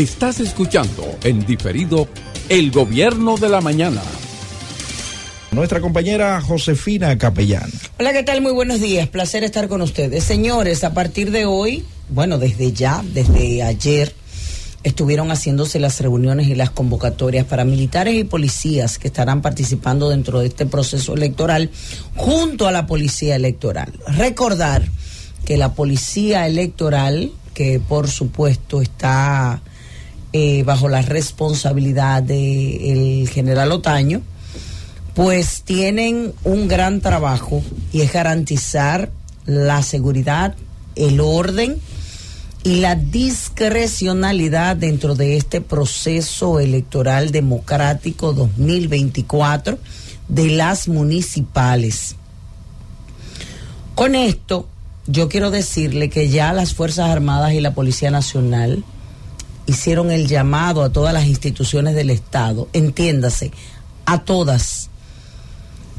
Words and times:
Estás 0.00 0.40
escuchando 0.40 1.04
en 1.24 1.44
diferido 1.44 2.08
El 2.48 2.70
Gobierno 2.70 3.36
de 3.36 3.50
la 3.50 3.60
Mañana. 3.60 4.00
Nuestra 5.50 5.82
compañera 5.82 6.40
Josefina 6.40 7.18
Capellán. 7.18 7.70
Hola, 7.98 8.14
¿qué 8.14 8.22
tal? 8.22 8.40
Muy 8.40 8.52
buenos 8.52 8.80
días. 8.80 9.10
Placer 9.10 9.44
estar 9.44 9.68
con 9.68 9.82
ustedes. 9.82 10.24
Señores, 10.24 10.84
a 10.84 10.94
partir 10.94 11.30
de 11.30 11.44
hoy, 11.44 11.84
bueno, 12.08 12.38
desde 12.38 12.72
ya, 12.72 13.04
desde 13.12 13.62
ayer, 13.62 14.14
estuvieron 14.84 15.28
haciéndose 15.28 15.78
las 15.78 16.00
reuniones 16.00 16.48
y 16.48 16.54
las 16.54 16.70
convocatorias 16.70 17.44
para 17.44 17.66
militares 17.66 18.14
y 18.14 18.24
policías 18.24 18.98
que 18.98 19.08
estarán 19.08 19.42
participando 19.42 20.08
dentro 20.08 20.40
de 20.40 20.46
este 20.46 20.64
proceso 20.64 21.12
electoral 21.12 21.68
junto 22.16 22.66
a 22.66 22.72
la 22.72 22.86
policía 22.86 23.36
electoral. 23.36 23.92
Recordar 24.06 24.82
que 25.44 25.58
la 25.58 25.74
policía 25.74 26.46
electoral, 26.46 27.32
que 27.52 27.80
por 27.86 28.08
supuesto 28.08 28.80
está 28.80 29.60
eh, 30.32 30.62
bajo 30.62 30.88
la 30.88 31.02
responsabilidad 31.02 32.22
del 32.22 33.28
general 33.28 33.72
Otaño, 33.72 34.22
pues 35.14 35.62
tienen 35.62 36.32
un 36.44 36.68
gran 36.68 37.00
trabajo 37.00 37.62
y 37.92 38.02
es 38.02 38.12
garantizar 38.12 39.10
la 39.46 39.82
seguridad, 39.82 40.54
el 40.94 41.20
orden, 41.20 41.80
y 42.62 42.76
la 42.76 42.94
discrecionalidad 42.94 44.76
dentro 44.76 45.14
de 45.14 45.36
este 45.36 45.60
proceso 45.60 46.60
electoral 46.60 47.32
democrático 47.32 48.32
2024 48.34 49.78
de 50.28 50.50
las 50.50 50.86
municipales. 50.88 52.16
Con 53.94 54.14
esto, 54.14 54.68
yo 55.06 55.28
quiero 55.28 55.50
decirle 55.50 56.10
que 56.10 56.28
ya 56.28 56.52
las 56.52 56.74
Fuerzas 56.74 57.10
Armadas 57.10 57.54
y 57.54 57.60
la 57.60 57.74
Policía 57.74 58.10
Nacional 58.10 58.84
hicieron 59.66 60.10
el 60.10 60.26
llamado 60.26 60.82
a 60.82 60.90
todas 60.90 61.14
las 61.14 61.26
instituciones 61.26 61.94
del 61.94 62.10
Estado, 62.10 62.68
entiéndase, 62.72 63.52
a 64.06 64.24
todas. 64.24 64.90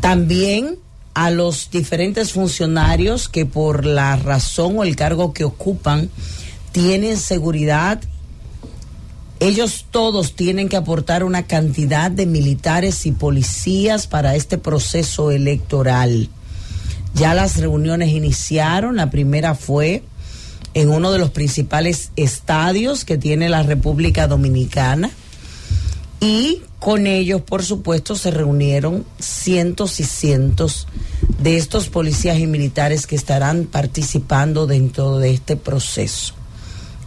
También 0.00 0.78
a 1.14 1.30
los 1.30 1.70
diferentes 1.70 2.32
funcionarios 2.32 3.28
que 3.28 3.46
por 3.46 3.86
la 3.86 4.16
razón 4.16 4.78
o 4.78 4.84
el 4.84 4.96
cargo 4.96 5.32
que 5.32 5.44
ocupan 5.44 6.10
tienen 6.72 7.16
seguridad. 7.16 8.02
Ellos 9.38 9.86
todos 9.90 10.34
tienen 10.34 10.68
que 10.68 10.76
aportar 10.76 11.22
una 11.22 11.44
cantidad 11.44 12.10
de 12.10 12.26
militares 12.26 13.06
y 13.06 13.12
policías 13.12 14.06
para 14.06 14.34
este 14.34 14.58
proceso 14.58 15.30
electoral. 15.30 16.28
Ya 17.14 17.32
las 17.34 17.58
reuniones 17.58 18.08
iniciaron. 18.08 18.96
La 18.96 19.10
primera 19.10 19.54
fue 19.54 20.02
en 20.74 20.90
uno 20.90 21.12
de 21.12 21.18
los 21.18 21.30
principales 21.30 22.10
estadios 22.16 23.04
que 23.04 23.16
tiene 23.16 23.48
la 23.48 23.62
República 23.62 24.26
Dominicana. 24.26 25.10
Y 26.20 26.62
con 26.80 27.06
ellos, 27.06 27.42
por 27.42 27.62
supuesto, 27.62 28.16
se 28.16 28.30
reunieron 28.30 29.04
cientos 29.18 30.00
y 30.00 30.04
cientos 30.04 30.86
de 31.38 31.56
estos 31.56 31.88
policías 31.88 32.38
y 32.38 32.46
militares 32.46 33.06
que 33.06 33.16
estarán 33.16 33.64
participando 33.64 34.66
dentro 34.66 35.18
de 35.18 35.32
este 35.32 35.56
proceso. 35.56 36.34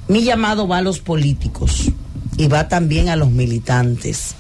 Mi 0.08 0.24
llamado 0.24 0.68
va 0.68 0.78
a 0.78 0.82
los 0.82 1.00
políticos 1.00 1.92
y 2.38 2.48
va 2.48 2.70
también 2.70 3.10
a 3.10 3.16
los 3.16 3.32
militantes. 3.32 4.36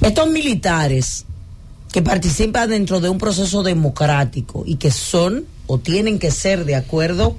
Estos 0.00 0.28
militares 0.28 1.24
que 1.92 2.02
participan 2.02 2.70
dentro 2.70 3.00
de 3.00 3.08
un 3.08 3.18
proceso 3.18 3.62
democrático 3.62 4.64
y 4.66 4.76
que 4.76 4.90
son 4.90 5.44
o 5.66 5.78
tienen 5.78 6.18
que 6.18 6.30
ser 6.30 6.64
de 6.64 6.76
acuerdo 6.76 7.36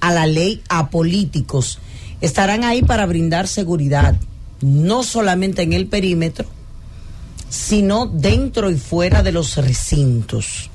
a 0.00 0.12
la 0.12 0.26
ley 0.26 0.62
a 0.68 0.90
políticos, 0.90 1.78
estarán 2.20 2.64
ahí 2.64 2.82
para 2.82 3.06
brindar 3.06 3.48
seguridad, 3.48 4.16
no 4.60 5.02
solamente 5.02 5.62
en 5.62 5.72
el 5.72 5.86
perímetro, 5.86 6.46
sino 7.48 8.06
dentro 8.06 8.70
y 8.70 8.76
fuera 8.76 9.22
de 9.22 9.32
los 9.32 9.56
recintos. 9.56 10.70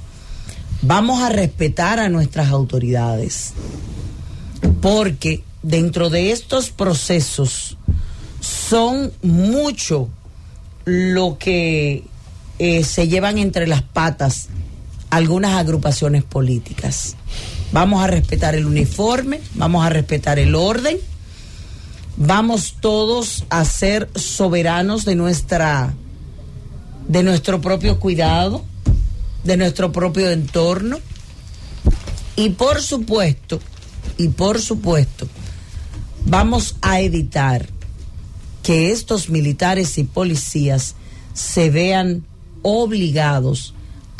Vamos 0.81 1.22
a 1.22 1.30
respetar 1.30 2.00
a 2.00 2.09
nuestras 2.09 2.50
autoridades 2.50 3.53
porque 4.81 5.44
dentro 5.62 6.09
de 6.09 6.31
estos 6.31 6.72
procesos 6.72 7.78
son 8.40 9.12
mucho 9.22 10.09
lo 10.85 11.38
que 11.38 12.03
eh, 12.57 12.84
se 12.84 13.07
llevan 13.07 13.38
entre 13.38 13.68
las 13.68 13.84
patas 13.84 14.50
algunas 15.11 15.53
agrupaciones 15.57 16.23
políticas. 16.23 17.16
Vamos 17.72 18.03
a 18.03 18.07
respetar 18.07 18.55
el 18.55 18.66
uniforme, 18.66 19.41
vamos 19.53 19.85
a 19.85 19.89
respetar 19.89 20.39
el 20.39 20.55
orden, 20.55 20.97
vamos 22.17 22.77
todos 22.79 23.45
a 23.50 23.63
ser 23.66 24.09
soberanos 24.16 25.05
de 25.05 25.16
nuestra 25.16 25.94
de 27.07 27.23
nuestro 27.23 27.59
propio 27.61 28.00
cuidado, 28.00 28.63
de 29.44 29.57
nuestro 29.57 29.91
propio 29.91 30.31
entorno 30.31 31.00
y 32.35 32.51
por 32.51 32.81
supuesto 32.81 33.59
y 34.17 34.29
por 34.29 34.61
supuesto, 34.61 35.27
vamos 36.25 36.75
a 36.81 37.01
evitar 37.01 37.67
que 38.63 38.91
estos 38.91 39.29
militares 39.29 39.97
y 39.97 40.03
policías 40.03 40.95
se 41.33 41.69
vean 41.69 42.23
obligados 42.61 43.73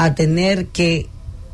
a 0.04 0.16
tener 0.16 0.70
que 0.70 1.08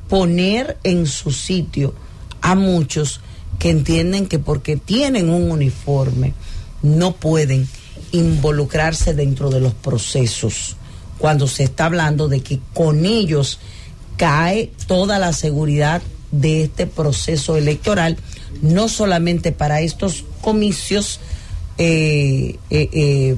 poner 0.07 0.77
en 0.85 1.05
su 1.05 1.31
sitio 1.31 1.93
a 2.41 2.55
muchos 2.55 3.19
que 3.59 3.69
entienden 3.69 4.25
que 4.25 4.39
porque 4.39 4.77
tienen 4.77 5.29
un 5.29 5.51
uniforme 5.51 6.33
no 6.81 7.11
pueden 7.13 7.67
involucrarse 8.13 9.13
dentro 9.13 9.49
de 9.49 9.59
los 9.59 9.73
procesos. 9.73 10.77
Cuando 11.17 11.45
se 11.49 11.63
está 11.63 11.87
hablando 11.87 12.29
de 12.29 12.39
que 12.39 12.61
con 12.73 13.05
ellos 13.05 13.59
cae 14.15 14.71
toda 14.87 15.19
la 15.19 15.33
seguridad 15.33 16.01
de 16.31 16.63
este 16.63 16.87
proceso 16.87 17.57
electoral, 17.57 18.15
no 18.61 18.87
solamente 18.87 19.51
para 19.51 19.81
estos 19.81 20.23
comicios 20.39 21.19
eh, 21.77 22.55
eh, 22.69 22.89
eh, 22.93 23.35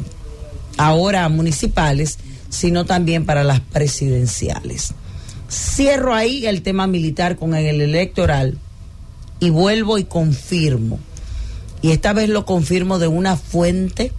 ahora 0.77 1.27
municipales, 1.29 2.19
sino 2.49 2.85
también 2.85 3.25
para 3.25 3.43
las 3.43 3.59
presidenciales. 3.59 4.93
Cierro 5.49 6.13
ahí 6.13 6.45
el 6.45 6.61
tema 6.61 6.87
militar 6.87 7.35
con 7.37 7.55
el 7.55 7.81
electoral 7.81 8.57
y 9.39 9.49
vuelvo 9.49 9.97
y 9.97 10.03
confirmo, 10.03 10.99
y 11.81 11.91
esta 11.91 12.13
vez 12.13 12.29
lo 12.29 12.45
confirmo 12.45 12.99
de 12.99 13.07
una 13.07 13.37
fuente 13.37 14.11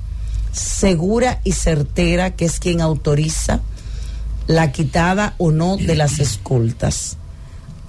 segura 0.52 1.40
y 1.44 1.52
certera 1.52 2.34
que 2.34 2.46
es 2.46 2.58
quien 2.58 2.80
autoriza 2.80 3.60
la 4.46 4.72
quitada 4.72 5.34
o 5.38 5.50
no 5.52 5.76
de 5.76 5.94
las 5.94 6.18
escoltas 6.18 7.18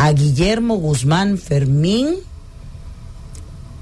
a 0.01 0.13
Guillermo 0.13 0.77
Guzmán 0.77 1.37
Fermín, 1.37 2.15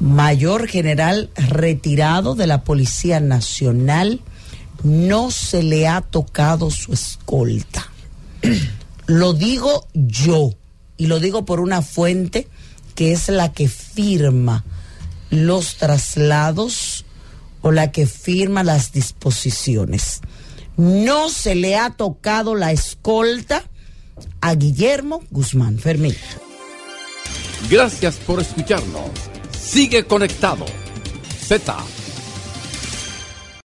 mayor 0.02 0.68
general 0.68 1.30
retirado 1.34 2.36
de 2.36 2.46
la 2.46 2.66
Policía 2.66 3.22
Nacional, 3.22 4.20
no 4.84 5.32
se 5.32 5.64
le 5.64 5.88
ha 5.88 6.02
tocado 6.02 6.72
su 6.72 6.94
escolta. 6.94 7.90
lo 9.08 9.34
digo 9.34 9.88
yo 9.94 10.54
y 10.98 11.08
lo 11.08 11.20
digo 11.20 11.46
por 11.46 11.60
una 11.60 11.82
fuente 11.82 12.48
que 12.96 13.12
es 13.12 13.30
la 13.30 13.54
que 13.54 13.68
firma 13.68 14.64
los 15.30 15.76
traslados 15.76 17.06
o 17.62 17.72
la 17.72 17.92
que 17.92 18.06
firma 18.06 18.64
las 18.64 18.92
disposiciones. 18.92 20.22
No 20.78 21.30
se 21.30 21.56
le 21.56 21.76
ha 21.76 21.92
tocado 21.92 22.56
la 22.56 22.72
escolta 22.72 23.64
a 24.42 24.56
Guillermo 24.56 25.24
Guzmán 25.30 25.78
Fermín. 25.78 26.16
Gracias 27.70 28.16
por 28.18 28.40
escucharnos. 28.40 29.10
Sigue 29.60 30.06
conectado. 30.06 30.66
Z 31.48 31.99